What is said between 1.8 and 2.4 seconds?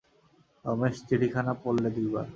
দুইবার।